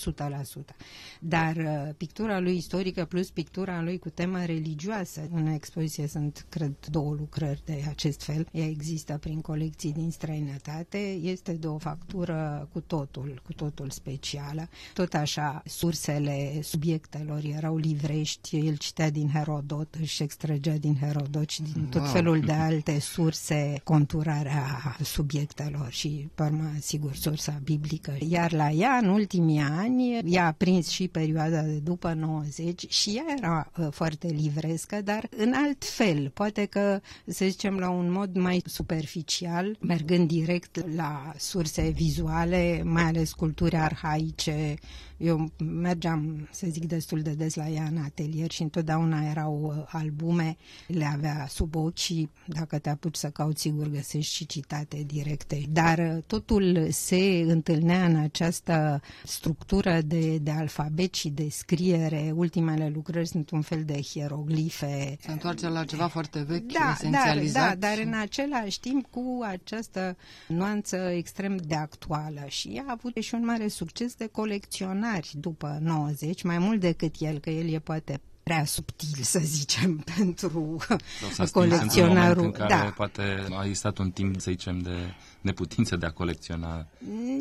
100%. 0.72 0.76
Dar 1.20 1.56
uh, 1.56 1.94
pictura 1.98 2.40
lui 2.40 2.56
istorică 2.56 3.06
plus 3.06 3.30
pictura 3.30 3.82
lui 3.82 4.00
cu 4.00 4.10
temă 4.10 4.46
religioasă, 4.46 5.22
în 5.34 5.48
expoziție 5.48 5.93
sunt, 6.08 6.46
cred, 6.50 6.74
două 6.90 7.04
două 7.04 7.16
lucrări 7.20 7.62
de 7.66 7.84
acest 7.90 8.24
fel. 8.24 8.48
Ea 8.52 8.66
există 8.66 9.18
prin 9.20 9.42
colecții 9.42 9.92
din 9.92 10.12
străinătate, 10.12 10.98
este 11.22 11.52
de 11.52 11.68
o 11.68 11.78
factură 11.78 12.68
cu 12.72 12.80
totul, 12.80 13.42
cu 13.46 13.54
totul 13.54 13.90
specială. 13.90 14.70
Tot 14.94 15.14
așa, 15.14 15.62
sursele 15.66 16.60
subiectelor 16.62 17.42
erau 17.44 17.78
livrești, 17.78 18.58
el 18.58 18.76
citea 18.76 19.10
din 19.10 19.30
Herodot, 19.34 19.96
își 20.00 20.24
extragea 20.24 20.78
din 20.78 20.98
Herodot 21.00 21.50
și 21.50 21.62
din 21.62 21.86
tot 21.90 22.02
wow. 22.02 22.12
felul 22.12 22.40
de 22.40 22.52
alte 22.52 23.00
surse 23.00 23.82
conturarea 23.84 24.98
subiectelor 25.02 25.88
și, 25.90 26.30
pe 26.36 26.44
urmă, 26.44 26.72
sigur, 26.80 27.16
sursa 27.16 27.60
biblică. 27.64 28.16
Iar 28.30 28.52
la 28.52 28.70
ea, 28.70 29.00
în 29.02 29.10
ultimii 29.10 29.60
ani, 29.60 30.20
ea 30.26 30.46
a 30.46 30.52
prins 30.52 30.88
și 30.88 31.08
perioada 31.08 31.62
de 31.62 31.78
după 31.78 32.14
90 32.14 32.92
și 32.92 33.10
ea 33.10 33.36
era 33.38 33.72
uh, 33.78 33.88
foarte 33.92 34.28
livrescă, 34.28 35.02
dar 35.02 35.30
în 35.38 35.54
alt 35.56 35.83
fel. 35.90 36.30
Poate 36.30 36.66
că 36.66 37.00
să 37.26 37.46
zicem, 37.46 37.78
la 37.80 37.90
un 37.90 38.12
mod 38.12 38.36
mai 38.36 38.62
superficial, 38.66 39.78
mergând 39.80 40.28
direct 40.28 40.96
la 40.96 41.34
surse 41.38 41.90
vizuale, 41.90 42.82
mai 42.84 43.04
ales 43.04 43.34
culturi 43.34 43.76
arhaice, 43.76 44.76
eu 45.24 45.52
mergeam, 45.58 46.48
să 46.52 46.68
zic, 46.70 46.86
destul 46.86 47.22
de 47.22 47.32
des 47.32 47.56
la 47.56 47.68
ea 47.70 47.84
în 47.84 47.98
atelier 47.98 48.52
și 48.52 48.62
întotdeauna 48.62 49.30
erau 49.30 49.76
uh, 49.78 49.84
albume, 49.88 50.58
le 50.88 51.06
avea 51.06 51.46
sub 51.50 51.76
ochi 51.76 51.98
și 51.98 52.30
dacă 52.46 52.78
te 52.80 52.90
apuci 52.90 53.16
să 53.16 53.30
cauți, 53.30 53.62
sigur 53.62 53.88
găsești 53.88 54.34
și 54.36 54.46
citate 54.46 55.04
directe. 55.08 55.64
Dar 55.70 55.98
uh, 56.00 56.24
totul 56.28 56.88
se 56.90 57.44
întâlnea 57.48 58.06
în 58.06 58.16
această 58.16 59.02
structură 59.24 60.02
de, 60.02 60.38
de 60.38 60.52
alfabet 60.52 61.14
și 61.14 61.30
de 61.30 61.48
scriere. 61.50 62.32
Ultimele 62.36 62.92
lucrări 62.94 63.28
sunt 63.28 63.50
un 63.50 63.62
fel 63.62 63.84
de 63.84 64.02
hieroglife. 64.02 65.18
Se 65.22 65.32
întoarce 65.32 65.68
la 65.68 65.86
ceva 65.86 66.08
foarte 66.08 66.40
vechi, 66.48 66.72
da, 66.72 66.92
esențializat. 66.94 67.78
Da, 67.78 67.88
da, 67.88 67.88
dar 67.88 68.06
în 68.06 68.14
același 68.14 68.80
timp 68.80 69.06
cu 69.10 69.40
această 69.44 70.18
nuanță 70.48 70.96
extrem 70.96 71.56
de 71.56 71.76
actuală. 71.76 72.44
Și 72.48 72.68
ea 72.68 72.84
a 72.88 72.92
avut 72.92 73.16
și 73.16 73.36
un 73.36 73.46
mare 73.46 73.68
succes 73.68 74.16
de 74.16 74.28
colecționare 74.28 75.13
mari 75.14 75.30
după 75.34 75.78
90, 75.82 76.44
mai 76.44 76.58
mult 76.58 76.80
decât 76.80 77.16
el, 77.20 77.40
că 77.40 77.50
el 77.50 77.74
e 77.74 77.80
poate 77.80 78.22
prea 78.44 78.66
subtil, 78.66 79.22
să 79.22 79.40
zicem, 79.40 80.04
pentru 80.16 80.78
colecționarul. 81.52 82.44
În 82.44 82.52
care 82.52 82.74
da. 82.74 82.94
poate 82.96 83.46
a 83.50 83.64
existat 83.66 83.98
un 83.98 84.12
timp, 84.12 84.40
să 84.40 84.52
zicem, 84.52 84.80
de 84.80 85.14
neputință 85.44 85.96
de 85.96 86.06
a 86.06 86.12
colecționa. 86.12 86.88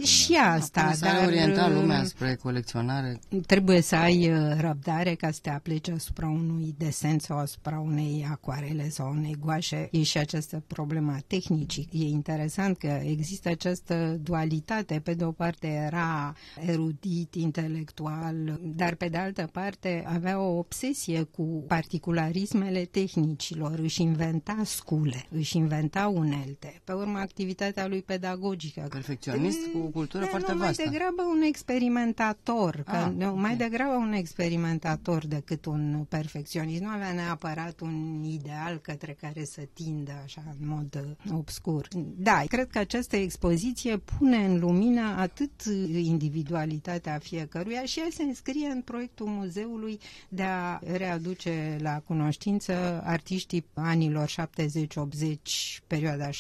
Și 0.03 0.35
asta, 0.35 0.83
dar... 0.83 0.95
Să 0.95 1.23
orienta 1.27 1.69
lumea 1.69 2.05
spre 2.05 2.35
colecționare. 2.35 3.21
Trebuie 3.47 3.81
să 3.81 3.95
ai 3.97 4.33
uh, 4.33 4.57
răbdare 4.61 5.15
ca 5.15 5.31
să 5.31 5.39
te 5.43 5.51
apleci 5.51 5.89
asupra 5.89 6.29
unui 6.29 6.75
desen 6.79 7.19
sau 7.19 7.39
asupra 7.39 7.79
unei 7.81 8.27
acoarele 8.31 8.89
sau 8.89 9.11
unei 9.11 9.37
goașe. 9.41 9.89
E 9.91 10.03
și 10.03 10.19
această 10.19 10.63
problemă 10.67 11.13
a 11.13 11.23
tehnicii. 11.27 11.89
E 11.93 12.05
interesant 12.05 12.79
că 12.79 13.01
există 13.05 13.49
această 13.49 14.19
dualitate. 14.23 15.01
Pe 15.05 15.15
de 15.15 15.25
o 15.25 15.33
parte 15.33 15.67
era 15.67 16.35
erudit, 16.67 17.35
intelectual, 17.35 18.61
dar 18.63 18.95
pe 18.95 19.09
de 19.09 19.17
altă 19.17 19.49
parte 19.53 20.05
avea 20.07 20.41
o 20.41 20.59
obsesie 20.59 21.23
cu 21.23 21.65
particularismele 21.69 22.85
tehnicilor. 22.85 23.79
Își 23.79 24.03
inventa 24.03 24.63
scule, 24.65 25.27
își 25.31 25.57
inventa 25.57 26.09
unelte. 26.09 26.81
Pe 26.85 26.93
urmă, 26.93 27.19
activitatea 27.19 27.87
lui 27.93 28.03
pedagogică. 28.03 28.87
Perfecționist 28.91 29.59
cu 29.73 29.79
o 29.79 29.87
cultură 29.87 30.23
de, 30.23 30.29
foarte 30.29 30.53
nu, 30.53 30.59
vastă. 30.59 30.83
Mai 30.83 30.93
degrabă 30.93 31.23
un 31.23 31.43
experimentator, 31.43 32.83
că, 32.87 32.97
ah, 32.97 33.13
nu, 33.17 33.35
mai 33.37 33.57
degrabă 33.57 33.95
un 33.95 34.13
experimentator 34.13 35.27
decât 35.27 35.65
un 35.65 36.05
perfecționist. 36.09 36.81
Nu 36.83 36.89
avea 36.89 37.13
neapărat 37.13 37.81
un 37.81 38.23
ideal 38.25 38.79
către 38.79 39.17
care 39.21 39.45
să 39.45 39.61
tindă 39.73 40.13
așa 40.25 40.43
în 40.61 40.69
mod 40.69 41.17
uh, 41.27 41.33
obscur. 41.39 41.89
Da, 42.17 42.43
cred 42.49 42.69
că 42.71 42.79
această 42.79 43.17
expoziție 43.17 43.97
pune 43.97 44.37
în 44.37 44.59
lumină 44.59 45.15
atât 45.19 45.51
individualitatea 45.95 47.19
fiecăruia 47.19 47.85
și 47.85 47.99
ea 47.99 48.09
se 48.11 48.23
înscrie 48.23 48.67
în 48.67 48.81
proiectul 48.81 49.27
muzeului 49.27 49.99
de 50.29 50.43
a 50.43 50.79
readuce 50.97 51.77
la 51.81 52.01
cunoștință 52.07 53.03
artiștii 53.05 53.65
anilor 53.75 54.29
70-80, 54.29 54.33
perioada 55.87 56.29
60-90, 56.29 56.33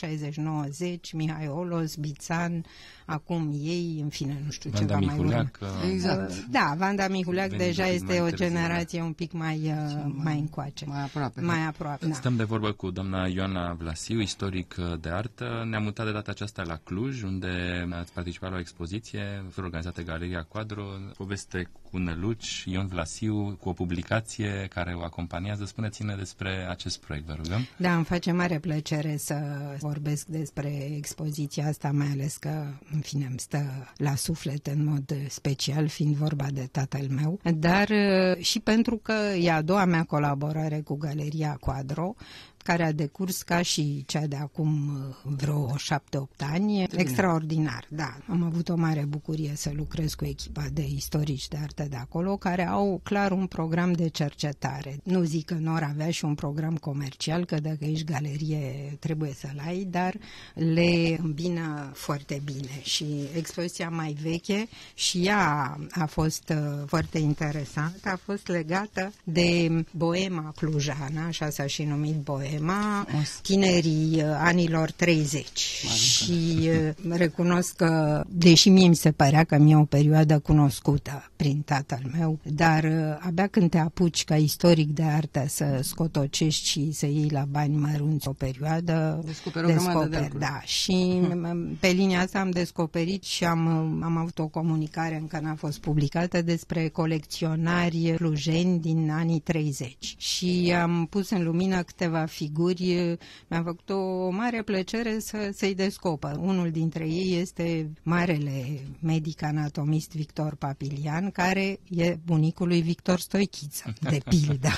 Mihai 1.13 1.42
Aiolos, 1.43 1.95
oh, 1.97 2.01
Bițan, 2.03 2.65
acum 3.13 3.51
ei, 3.63 3.99
în 4.03 4.09
fine, 4.09 4.43
nu 4.45 4.51
știu 4.51 4.71
Vanda 4.71 4.99
ceva 4.99 5.13
Mihuleac, 5.13 5.59
mai 5.61 5.71
urmă. 5.71 5.93
Exact. 5.93 6.45
Da, 6.51 6.75
Vanda 6.79 7.09
Mihuleac 7.09 7.57
deja 7.57 7.87
este 7.87 8.21
o 8.21 8.31
generație 8.31 9.03
un 9.03 9.13
pic 9.13 9.33
mai, 9.33 9.57
uh, 9.57 9.73
mai, 9.95 10.13
mai 10.23 10.39
încoace. 10.39 10.85
Mai 10.87 11.03
aproape. 11.03 11.41
Mai 11.41 11.67
aproape, 11.67 12.07
da. 12.07 12.15
Stăm 12.15 12.37
de 12.37 12.45
vorbă 12.45 12.73
cu 12.73 12.91
doamna 12.91 13.27
Ioana 13.27 13.73
Vlasiu, 13.73 14.21
istoric 14.21 14.77
uh, 14.79 15.01
de 15.01 15.09
artă. 15.09 15.65
Ne-am 15.69 15.83
mutat 15.83 16.07
de 16.07 16.13
data 16.13 16.31
aceasta 16.31 16.63
la 16.67 16.77
Cluj, 16.85 17.23
unde 17.23 17.87
ați 17.91 18.13
participat 18.13 18.51
la 18.51 18.57
o 18.57 18.61
expoziție 18.61 19.45
organizată 19.57 20.03
Galeria 20.03 20.43
Quadro, 20.43 20.85
poveste 21.17 21.71
cu 21.91 21.99
Năluci, 21.99 22.65
Ion 22.67 22.87
Vlasiu, 22.87 23.57
cu 23.61 23.69
o 23.69 23.73
publicație 23.73 24.67
care 24.75 24.95
o 24.95 25.03
acompaniază. 25.03 25.65
Spuneți-ne 25.65 26.15
despre 26.17 26.67
acest 26.69 27.01
proiect, 27.01 27.27
vă 27.27 27.35
rugăm. 27.43 27.67
Da, 27.77 27.95
îmi 27.95 28.05
face 28.05 28.33
mare 28.33 28.59
plăcere 28.59 29.17
să 29.17 29.35
vorbesc 29.79 30.27
despre 30.27 30.95
expoziția 30.97 31.67
asta, 31.67 31.91
mai 31.93 32.09
ales 32.13 32.37
că, 32.37 32.67
în 32.93 33.01
fine, 33.03 33.27
îmi 33.31 33.39
stă 33.39 33.93
la 33.97 34.15
suflet 34.15 34.67
în 34.67 34.85
mod 34.85 35.15
special, 35.29 35.89
fiind 35.89 36.15
vorba 36.15 36.47
de 36.53 36.69
tatăl 36.73 37.07
meu, 37.09 37.41
dar 37.55 37.89
uh, 37.89 38.45
și 38.45 38.61
pentru 38.61 38.97
că 38.97 39.13
e 39.41 39.51
a 39.53 39.63
doua 39.63 39.85
mea 39.85 40.05
colaborare 40.05 40.81
cu 40.81 40.97
Galeria 40.97 41.57
Quadro, 41.61 42.15
care 42.63 42.83
a 42.83 42.93
decurs 42.93 43.43
ca 43.43 43.63
și 43.63 44.05
cea 44.07 44.27
de 44.27 44.37
acum 44.37 44.89
uh, 44.89 45.33
vreo 45.37 45.77
șapte-opt 45.77 46.43
ani. 46.53 46.83
Extraordinar, 46.83 47.87
da. 47.89 48.17
Am 48.29 48.43
avut 48.43 48.69
o 48.69 48.77
mare 48.77 49.05
bucurie 49.09 49.53
să 49.55 49.71
lucrez 49.75 50.15
cu 50.15 50.25
echipa 50.25 50.67
de 50.73 50.87
istorici 50.87 51.49
de 51.49 51.57
artă 51.63 51.87
de 51.89 51.97
acolo, 51.97 52.37
care 52.37 52.67
au 52.67 53.01
clar 53.03 53.33
un 53.33 53.47
program 53.47 53.93
de 53.93 54.09
cercetare. 54.09 55.01
Nu 55.03 55.23
zic 55.23 55.45
că 55.45 55.55
nu 55.55 55.75
ar 55.75 55.83
avea 55.83 56.11
și 56.11 56.25
un 56.25 56.35
program 56.35 56.77
comercial, 56.77 57.45
că 57.45 57.61
dacă 57.61 57.85
ești 57.85 58.05
galerie 58.05 58.97
trebuie 59.01 59.33
să-l 59.33 59.63
ai, 59.67 59.87
dar 59.91 60.15
le 60.55 61.19
îmbină 61.23 61.91
foarte 61.95 62.43
bine. 62.45 62.81
Și 62.83 63.07
expoziția 63.37 63.89
mai 63.89 64.17
veche 64.23 64.69
și 64.95 65.27
ea 65.27 65.79
a 65.91 66.07
fost 66.07 66.53
uh, 66.57 66.83
foarte 66.87 67.19
interesantă, 67.19 68.09
a 68.09 68.19
fost 68.25 68.47
legată 68.47 69.13
de 69.25 69.85
boema 69.91 70.53
clujană, 70.57 71.21
așa 71.27 71.51
s-a 71.51 71.67
și 71.67 71.83
numit 71.83 72.15
boema, 72.15 72.51
tema 72.55 73.07
tinerii 73.43 74.15
uh, 74.17 74.23
anilor 74.39 74.91
30 74.91 75.59
și 75.59 76.59
uh, 76.61 77.17
recunosc 77.17 77.77
că, 77.77 78.23
deși 78.29 78.69
mie 78.69 78.89
mi 78.89 78.95
se 78.95 79.11
părea 79.11 79.45
că 79.45 79.59
mi-e 79.59 79.77
o 79.77 79.85
perioadă 79.85 80.39
cunoscută 80.39 81.31
prin 81.37 81.63
tatăl 81.65 82.11
meu, 82.17 82.39
dar 82.43 82.85
uh, 82.85 83.17
abia 83.19 83.47
când 83.47 83.71
te 83.71 83.79
apuci 83.79 84.25
ca 84.25 84.37
istoric 84.37 84.91
de 84.91 85.03
artă 85.03 85.45
să 85.49 85.81
scotocești 85.83 86.67
și 86.69 86.93
să 86.93 87.07
iei 87.07 87.29
la 87.31 87.45
bani 87.51 87.77
mărunți 87.77 88.29
o 88.29 88.33
perioadă, 88.33 89.23
descoperi, 89.25 89.67
descoperi 89.67 90.11
de 90.11 90.39
da. 90.39 90.61
Și 90.65 91.21
uh-huh. 91.23 91.79
pe 91.81 91.89
linia 91.89 92.21
asta 92.21 92.39
am 92.39 92.51
descoperit 92.51 93.23
și 93.23 93.45
am, 93.45 93.69
am 94.03 94.17
avut 94.17 94.39
o 94.39 94.47
comunicare 94.47 95.19
încă 95.21 95.39
n-a 95.43 95.55
fost 95.55 95.79
publicată 95.79 96.43
despre 96.43 96.89
colecționari 96.89 98.15
flujeni 98.17 98.81
din 98.81 99.11
anii 99.11 99.41
30 99.41 100.15
și 100.17 100.75
am 100.83 101.07
pus 101.11 101.31
în 101.31 101.45
lumină 101.45 101.83
câteva 101.83 102.27
figuri, 102.43 103.17
mi-a 103.49 103.63
făcut 103.63 103.91
o 103.91 104.31
mare 104.31 104.63
plăcere 104.63 105.19
să, 105.19 105.51
să-i 105.55 105.75
descoper. 105.75 106.37
Unul 106.37 106.71
dintre 106.71 107.05
ei 107.09 107.41
este 107.41 107.91
marele 108.03 108.81
medic 109.01 109.43
anatomist 109.43 110.13
Victor 110.15 110.55
Papilian, 110.55 111.31
care 111.31 111.81
e 111.91 112.17
bunicul 112.25 112.67
lui 112.69 112.81
Victor 112.81 113.19
Stoichiță, 113.19 113.93
de 114.01 114.21
pildă. 114.31 114.69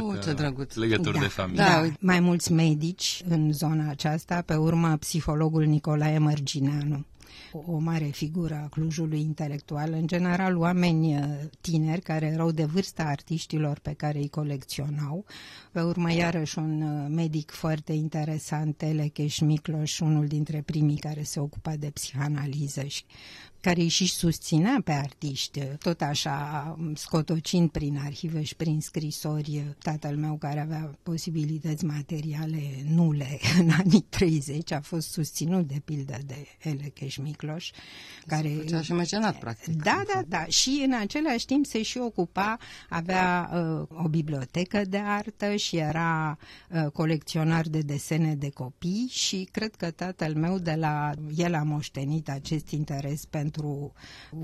oh, 0.00 0.18
ce 0.24 0.32
drăguț! 0.32 0.74
Legături 0.74 1.14
da, 1.14 1.20
de 1.20 1.26
familie. 1.26 1.62
Da, 1.64 1.88
mai 2.00 2.20
mulți 2.20 2.52
medici 2.52 3.22
în 3.28 3.52
zona 3.52 3.88
aceasta, 3.90 4.42
pe 4.46 4.54
urmă 4.54 4.96
psihologul 4.96 5.64
Nicolae 5.64 6.18
Mărgineanu 6.18 7.04
o 7.52 7.78
mare 7.78 8.04
figură 8.04 8.54
a 8.64 8.68
Clujului 8.68 9.20
intelectual, 9.20 9.92
în 9.92 10.06
general 10.06 10.56
oameni 10.56 11.16
uh, 11.16 11.24
tineri 11.60 12.00
care 12.00 12.26
erau 12.26 12.50
de 12.50 12.64
vârsta 12.64 13.02
artiștilor 13.02 13.78
pe 13.78 13.92
care 13.92 14.18
îi 14.18 14.28
colecționau. 14.28 15.24
Pe 15.72 15.80
urmă, 15.80 16.12
iarăși, 16.12 16.58
un 16.58 16.82
uh, 16.82 17.06
medic 17.10 17.50
foarte 17.50 17.92
interesant, 17.92 18.76
Telecheș 18.76 19.34
Șmicloș, 19.34 20.00
unul 20.00 20.26
dintre 20.26 20.62
primii 20.66 20.96
care 20.96 21.22
se 21.22 21.40
ocupa 21.40 21.76
de 21.76 21.90
psihanaliză 21.90 22.82
și 22.82 23.04
care 23.60 23.80
îi 23.80 23.88
și 23.88 24.06
susținea 24.06 24.80
pe 24.84 24.92
artiști, 24.92 25.60
tot 25.60 26.00
așa 26.00 26.76
scotocind 26.94 27.70
prin 27.70 27.98
arhive 28.04 28.42
și 28.42 28.54
prin 28.54 28.80
scrisori 28.80 29.64
tatăl 29.82 30.16
meu 30.16 30.36
care 30.36 30.60
avea 30.60 30.98
posibilități 31.02 31.84
materiale 31.84 32.62
nule 32.88 33.38
în 33.60 33.70
anii 33.70 34.06
30, 34.08 34.72
a 34.72 34.80
fost 34.80 35.10
susținut 35.10 35.66
de 35.68 35.80
pildă 35.84 36.18
de 36.26 36.46
Elecheș 36.58 37.16
Micloș, 37.16 37.70
care... 38.26 38.48
Făcea 38.48 38.80
și 38.80 38.92
mecenat, 38.92 39.38
practic. 39.38 39.82
Da, 39.82 40.02
da, 40.14 40.22
da. 40.28 40.44
Și 40.44 40.82
în 40.86 40.92
același 40.92 41.46
timp 41.46 41.66
se 41.66 41.82
și 41.82 41.98
ocupa, 41.98 42.58
avea 42.88 43.50
uh, 43.52 44.02
o 44.04 44.08
bibliotecă 44.08 44.82
de 44.88 44.96
artă 44.96 45.54
și 45.56 45.76
era 45.76 46.38
uh, 46.70 46.90
colecționar 46.92 47.66
de 47.66 47.80
desene 47.80 48.34
de 48.34 48.50
copii 48.50 49.08
și 49.10 49.48
cred 49.50 49.74
că 49.74 49.90
tatăl 49.90 50.34
meu 50.34 50.58
de 50.58 50.74
la 50.74 51.12
el 51.36 51.54
a 51.54 51.62
moștenit 51.62 52.28
acest 52.28 52.70
interes 52.70 53.24
pentru 53.24 53.49
pentru 53.50 53.92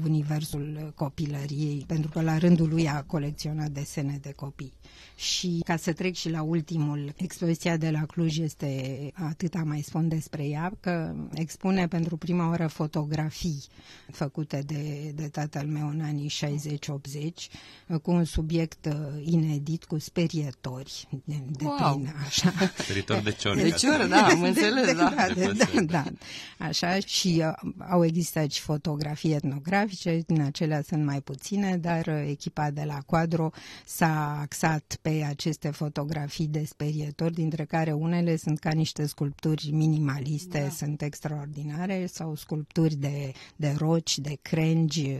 universul 0.05 0.93
copilăriei, 0.95 1.85
pentru 1.87 2.11
că 2.11 2.23
la 2.23 2.39
rândul 2.39 2.69
lui 2.69 2.89
a 2.89 3.03
colecționat 3.03 3.69
desene 3.71 4.19
de 4.23 4.33
copii. 4.33 4.73
Și 5.17 5.61
ca 5.65 5.77
să 5.77 5.93
trec 5.93 6.15
și 6.15 6.31
la 6.31 6.43
ultimul, 6.43 7.13
expoziția 7.17 7.77
de 7.77 7.91
la 7.91 8.07
Cluj 8.07 8.39
este, 8.39 9.11
atâta 9.15 9.63
mai 9.65 9.81
spun 9.81 10.09
despre 10.09 10.45
ea, 10.45 10.73
că 10.81 11.15
expune 11.35 11.89
pentru 11.89 12.17
prima 12.17 12.49
oară 12.49 12.67
fotografii 12.67 13.65
făcute 14.13 14.63
de, 14.67 15.13
de 15.15 15.29
tatăl 15.29 15.67
meu 15.67 15.89
în 15.89 16.01
anii 16.01 16.31
60-80, 17.89 17.99
cu 18.03 18.11
un 18.11 18.25
subiect 18.25 18.87
uh, 18.87 18.93
inedit, 19.25 19.85
cu 19.85 19.99
sperietori 19.99 21.09
de, 21.25 21.35
de 21.51 21.65
wow. 21.65 21.95
plin, 21.95 22.15
așa. 22.27 22.53
Speritori 22.79 23.23
de 23.23 23.33
ciori. 23.33 23.63
De 23.63 23.71
ciori, 23.71 24.09
da, 24.09 24.27
am 24.27 24.43
înțeles, 24.53 24.95
da. 24.97 25.13
Da, 25.17 25.27
de, 25.35 25.53
da, 25.53 25.83
da, 25.87 26.05
așa, 26.67 26.99
și 26.99 27.43
uh, 27.47 27.71
au 27.89 28.05
existat 28.05 28.51
și 28.51 28.61
fotografii 28.61 29.33
etnografice, 29.33 30.23
din 30.27 30.41
acelea 30.41 30.83
sunt 30.83 31.05
mai 31.05 31.21
puține, 31.21 31.77
dar 31.77 32.07
uh, 32.07 32.27
echipa 32.29 32.71
de 32.71 32.83
la 32.87 32.99
Quadro 33.07 33.51
s-a 33.85 34.39
axat 34.41 34.99
pe 35.07 35.25
aceste 35.29 35.71
fotografii 35.71 36.47
de 36.47 36.65
sperietori, 36.65 37.35
dintre 37.35 37.65
care 37.65 37.93
unele 37.93 38.37
sunt 38.37 38.59
ca 38.59 38.71
niște 38.71 39.07
sculpturi 39.07 39.71
minimaliste, 39.73 40.61
da. 40.61 40.69
sunt 40.69 41.03
extraordinare, 41.03 42.07
sau 42.07 42.35
sculpturi 42.35 42.95
de, 42.95 43.33
de 43.57 43.75
roci, 43.79 44.19
de 44.19 44.39
crengi, 44.43 45.17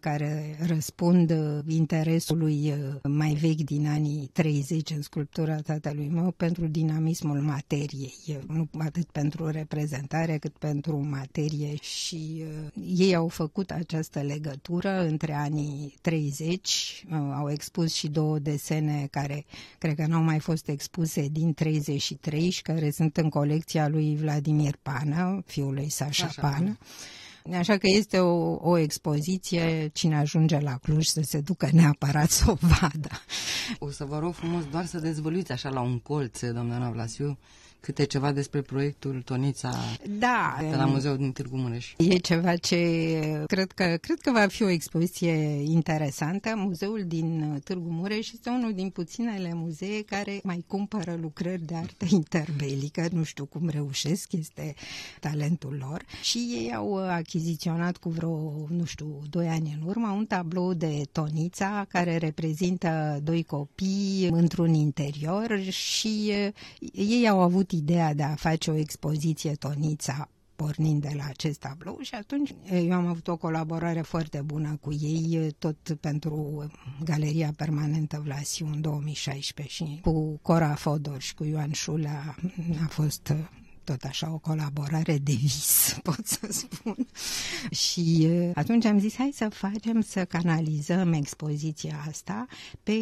care 0.00 0.58
răspund 0.66 1.34
interesului 1.68 2.74
mai 3.02 3.32
vechi 3.34 3.60
din 3.64 3.86
anii 3.86 4.28
30 4.32 4.90
în 4.90 5.02
sculptura 5.02 5.60
tatălui 5.60 6.08
meu 6.08 6.30
pentru 6.30 6.66
dinamismul 6.66 7.40
materiei, 7.40 8.14
nu 8.46 8.68
atât 8.78 9.04
pentru 9.10 9.48
reprezentare 9.48 10.38
cât 10.38 10.56
pentru 10.56 11.06
materie 11.08 11.74
și 11.76 12.42
uh, 12.42 12.98
ei 12.98 13.14
au 13.14 13.28
făcut 13.28 13.70
această 13.70 14.20
legătură 14.20 15.06
între 15.06 15.32
anii 15.32 15.94
30, 16.00 17.04
uh, 17.10 17.16
au 17.34 17.50
expus 17.50 17.94
și 17.94 18.08
două 18.08 18.38
desene 18.38 19.08
care 19.14 19.44
cred 19.78 19.94
că 19.94 20.06
nu 20.06 20.16
au 20.16 20.22
mai 20.22 20.38
fost 20.38 20.68
expuse 20.68 21.26
din 21.30 21.54
33 21.54 22.50
și 22.50 22.62
care 22.62 22.90
sunt 22.90 23.16
în 23.16 23.28
colecția 23.28 23.88
lui 23.88 24.16
Vladimir 24.16 24.76
Pană, 24.82 25.42
fiul 25.46 25.74
lui 25.74 25.88
Sasha 25.88 26.26
Așa. 26.26 26.40
Pană. 26.40 26.78
Așa 27.52 27.76
că 27.76 27.86
este 27.86 28.18
o, 28.18 28.58
o 28.70 28.76
expoziție, 28.78 29.90
cine 29.92 30.16
ajunge 30.16 30.58
la 30.58 30.76
Cluj 30.76 31.04
să 31.04 31.20
se 31.22 31.40
ducă 31.40 31.68
neapărat 31.72 32.30
să 32.30 32.50
o 32.50 32.54
vadă. 32.60 33.10
O 33.78 33.90
să 33.90 34.04
vă 34.04 34.18
rog 34.18 34.34
frumos 34.34 34.64
doar 34.70 34.86
să 34.86 34.98
dezvăluiți 34.98 35.52
așa 35.52 35.68
la 35.68 35.80
un 35.80 35.98
colț, 35.98 36.40
doamna 36.40 36.90
Vlasiu, 36.90 37.38
câte 37.84 38.04
ceva 38.04 38.32
despre 38.32 38.60
proiectul 38.60 39.22
Tonița 39.24 39.74
da, 40.18 40.56
de 40.70 40.76
la 40.76 40.84
Muzeul 40.84 41.16
din 41.16 41.32
Târgu 41.32 41.56
Mureș. 41.56 41.94
E 41.96 42.16
ceva 42.16 42.56
ce 42.56 42.76
cred 43.46 43.72
că, 43.72 43.96
cred 44.00 44.20
că 44.20 44.30
va 44.30 44.46
fi 44.46 44.62
o 44.62 44.68
expoziție 44.68 45.32
interesantă. 45.64 46.52
Muzeul 46.56 47.04
din 47.06 47.60
Târgu 47.64 47.88
Mureș 47.90 48.32
este 48.32 48.50
unul 48.50 48.72
din 48.72 48.90
puținele 48.90 49.54
muzee 49.54 50.02
care 50.02 50.40
mai 50.42 50.64
cumpără 50.66 51.18
lucrări 51.20 51.62
de 51.62 51.74
artă 51.74 52.06
interbelică. 52.08 53.08
Nu 53.12 53.22
știu 53.22 53.44
cum 53.44 53.68
reușesc, 53.68 54.32
este 54.32 54.74
talentul 55.20 55.76
lor. 55.88 56.04
Și 56.22 56.38
ei 56.38 56.74
au 56.74 56.96
achiziționat 56.96 57.32
cu 58.00 58.08
vreo, 58.08 58.66
nu 58.68 58.84
știu, 58.84 59.20
doi 59.30 59.48
ani 59.48 59.78
în 59.80 59.88
urmă 59.88 60.08
un 60.08 60.26
tablou 60.26 60.74
de 60.74 61.02
Tonița 61.12 61.86
care 61.88 62.16
reprezintă 62.16 63.20
doi 63.22 63.42
copii 63.42 64.28
într-un 64.30 64.74
interior 64.74 65.60
și 65.70 66.32
ei 66.92 67.28
au 67.28 67.40
avut 67.40 67.70
ideea 67.70 68.14
de 68.14 68.22
a 68.22 68.34
face 68.34 68.70
o 68.70 68.76
expoziție 68.76 69.52
Tonița 69.52 70.28
pornind 70.56 71.02
de 71.02 71.12
la 71.16 71.24
acest 71.24 71.58
tablou 71.58 71.98
și 72.00 72.14
atunci 72.14 72.54
eu 72.70 72.92
am 72.92 73.06
avut 73.06 73.28
o 73.28 73.36
colaborare 73.36 74.00
foarte 74.00 74.40
bună 74.40 74.78
cu 74.80 74.92
ei, 74.92 75.52
tot 75.58 75.96
pentru 76.00 76.64
Galeria 77.04 77.52
Permanentă 77.56 78.20
Vlasiu 78.24 78.66
în 78.66 78.80
2016 78.80 79.74
și 79.74 79.98
cu 80.02 80.38
Cora 80.42 80.74
Fodor 80.74 81.20
și 81.20 81.34
cu 81.34 81.44
Ioan 81.44 81.72
Șulea 81.72 82.36
a 82.84 82.86
fost 82.88 83.32
tot 83.84 84.02
așa 84.02 84.32
o 84.32 84.38
colaborare 84.38 85.18
de 85.18 85.32
vis, 85.32 85.96
pot 86.02 86.26
să 86.26 86.48
spun. 86.50 87.06
Și 87.70 88.28
atunci 88.54 88.84
am 88.84 88.98
zis, 88.98 89.16
hai 89.16 89.30
să 89.34 89.48
facem, 89.48 90.00
să 90.00 90.24
canalizăm 90.24 91.12
expoziția 91.12 92.04
asta 92.08 92.46
pe 92.82 92.92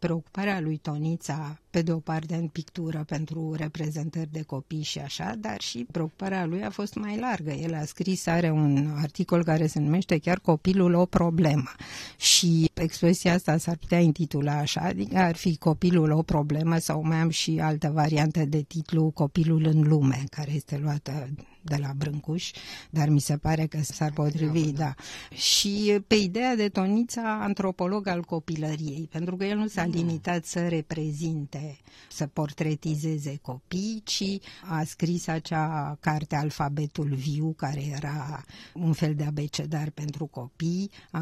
preocuparea 0.00 0.60
lui 0.60 0.76
Tonița, 0.76 1.58
pe 1.76 1.82
de 1.82 1.92
o 1.92 1.98
parte 1.98 2.34
în 2.34 2.48
pictură 2.48 3.04
pentru 3.06 3.54
reprezentări 3.56 4.32
de 4.32 4.42
copii 4.42 4.82
și 4.82 4.98
așa, 4.98 5.34
dar 5.38 5.60
și 5.60 5.86
preocuparea 5.90 6.46
lui 6.46 6.64
a 6.64 6.70
fost 6.70 6.94
mai 6.94 7.18
largă. 7.18 7.50
El 7.50 7.74
a 7.74 7.84
scris, 7.84 8.26
are 8.26 8.50
un 8.50 8.94
articol 8.96 9.44
care 9.44 9.66
se 9.66 9.80
numește 9.80 10.18
chiar 10.18 10.38
Copilul 10.38 10.94
o 10.94 11.06
problemă. 11.06 11.70
Și 12.16 12.70
expoziția 12.74 13.34
asta 13.34 13.56
s-ar 13.56 13.76
putea 13.76 13.98
intitula 13.98 14.58
așa, 14.58 14.80
adică 14.80 15.18
ar 15.18 15.36
fi 15.36 15.56
Copilul 15.56 16.10
o 16.10 16.22
problemă 16.22 16.78
sau 16.78 17.02
mai 17.02 17.16
am 17.16 17.30
și 17.30 17.58
altă 17.62 17.90
variantă 17.94 18.44
de 18.44 18.62
titlu 18.62 19.10
Copilul 19.10 19.64
în 19.66 19.82
lume 19.82 20.06
lume, 20.06 20.24
care 20.30 20.52
este 20.52 20.78
luată 20.82 21.28
de 21.68 21.76
la 21.76 21.92
Brâncuș, 21.96 22.50
dar 22.90 23.08
mi 23.08 23.20
se 23.20 23.36
pare 23.36 23.66
că 23.66 23.78
s-ar 23.82 24.12
potrivi, 24.12 24.72
da. 24.72 24.94
Și 25.34 25.98
pe 26.06 26.14
ideea 26.14 26.56
de 26.56 26.68
Tonița, 26.68 27.38
antropolog 27.42 28.06
al 28.06 28.22
copilăriei, 28.22 29.08
pentru 29.10 29.36
că 29.36 29.44
el 29.44 29.56
nu 29.56 29.66
s-a 29.66 29.84
mm. 29.84 29.90
limitat 29.90 30.44
să 30.44 30.68
reprezinte, 30.68 31.78
să 32.10 32.26
portretizeze 32.26 33.38
copii, 33.42 34.02
ci 34.04 34.24
a 34.68 34.82
scris 34.84 35.26
acea 35.26 35.96
carte 36.00 36.36
Alfabetul 36.36 37.14
Viu, 37.14 37.54
care 37.56 37.84
era 37.86 38.44
un 38.74 38.92
fel 38.92 39.14
de 39.14 39.24
abecedar 39.24 39.90
pentru 39.90 40.26
copii, 40.26 40.90
a, 41.10 41.20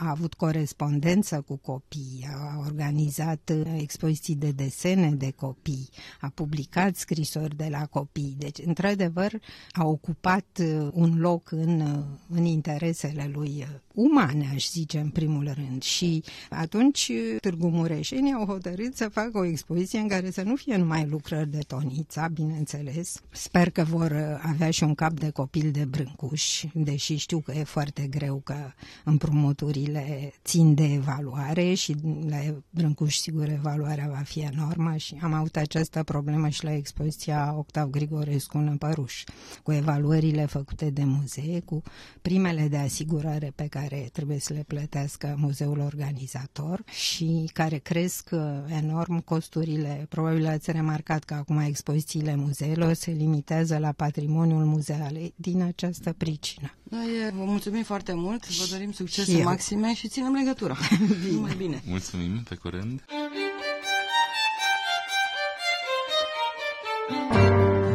a 0.00 0.10
avut 0.10 0.34
corespondență 0.34 1.40
cu 1.40 1.56
copii, 1.56 2.28
a 2.34 2.58
organizat 2.58 3.52
expoziții 3.76 4.34
de 4.34 4.50
desene 4.50 5.10
de 5.10 5.30
copii, 5.30 5.88
a 6.20 6.28
publicat 6.34 6.96
scrisori 6.96 7.56
de 7.56 7.68
la 7.70 7.86
copii. 7.86 8.34
Deci, 8.38 8.58
într-adevăr, 8.64 9.32
a 9.70 9.85
ocupat 9.86 10.46
uh, 10.60 10.88
un 10.92 11.18
loc 11.18 11.50
în, 11.50 11.80
uh, 11.80 12.04
în 12.28 12.44
interesele 12.44 13.30
lui 13.32 13.54
uh, 13.58 13.66
umane, 13.94 14.50
aș 14.54 14.68
zice, 14.68 14.98
în 14.98 15.08
primul 15.08 15.52
rând. 15.54 15.82
Și 15.82 16.22
atunci 16.50 17.12
Târgu 17.40 17.68
Mureșeni 17.68 18.32
au 18.32 18.44
hotărât 18.44 18.96
să 18.96 19.08
facă 19.08 19.38
o 19.38 19.44
expoziție 19.44 19.98
în 19.98 20.08
care 20.08 20.30
să 20.30 20.42
nu 20.42 20.56
fie 20.56 20.76
numai 20.76 21.06
lucrări 21.06 21.50
de 21.50 21.58
Tonița, 21.66 22.28
bineînțeles. 22.28 23.20
Sper 23.30 23.70
că 23.70 23.82
vor 23.82 24.40
avea 24.42 24.70
și 24.70 24.84
un 24.84 24.94
cap 24.94 25.12
de 25.12 25.30
copil 25.30 25.70
de 25.70 25.84
brâncuș, 25.84 26.64
deși 26.74 27.16
știu 27.16 27.38
că 27.38 27.52
e 27.52 27.64
foarte 27.64 28.06
greu 28.06 28.40
că 28.44 28.56
împrumuturile 29.04 30.32
țin 30.44 30.74
de 30.74 30.92
evaluare 30.92 31.74
și 31.74 31.94
la 32.28 32.38
brâncuș 32.70 33.16
sigur 33.16 33.48
evaluarea 33.48 34.08
va 34.08 34.22
fi 34.24 34.40
enormă 34.40 34.96
și 34.96 35.18
am 35.22 35.32
avut 35.32 35.56
această 35.56 36.02
problemă 36.02 36.48
și 36.48 36.64
la 36.64 36.72
expoziția 36.74 37.54
Octav 37.58 37.90
Grigorescu 37.90 38.58
în 38.58 38.76
Păruș, 38.76 39.24
cu 39.62 39.72
evaluările 39.76 40.46
făcute 40.46 40.90
de 40.90 41.04
muzee, 41.04 41.60
cu 41.60 41.82
primele 42.22 42.68
de 42.68 42.76
asigurare 42.76 43.52
pe 43.54 43.66
care 43.66 44.08
trebuie 44.12 44.38
să 44.38 44.52
le 44.52 44.64
plătească 44.66 45.34
muzeul 45.38 45.78
organizator 45.78 46.82
și 46.90 47.50
care 47.52 47.78
cresc 47.78 48.28
uh, 48.32 48.40
enorm 48.68 49.20
costurile. 49.20 50.06
Probabil 50.08 50.46
ați 50.46 50.70
remarcat 50.70 51.24
că 51.24 51.34
acum 51.34 51.58
expozițiile 51.58 52.36
muzeelor 52.36 52.92
se 52.92 53.10
limitează 53.10 53.78
la 53.78 53.92
patrimoniul 53.92 54.64
muzeal 54.64 55.32
din 55.36 55.62
această 55.62 56.12
pricină. 56.12 56.74
Da, 56.82 56.96
e, 57.04 57.30
vă 57.30 57.44
mulțumim 57.44 57.82
foarte 57.82 58.12
mult, 58.14 58.48
vă 58.48 58.66
dorim 58.70 58.92
succese 58.92 59.42
maxime 59.42 59.94
și 59.94 60.08
ținem 60.08 60.32
legătura. 60.32 60.76
bine. 61.24 61.38
Mai 61.40 61.54
bine. 61.56 61.82
Mulțumim, 61.86 62.42
pe 62.48 62.54
curând. 62.54 63.04